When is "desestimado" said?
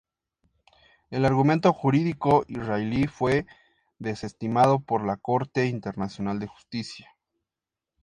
3.99-4.79